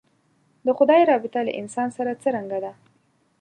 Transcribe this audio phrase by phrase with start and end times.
[0.65, 2.73] د خدای رابطه له انسان سره څرنګه ده.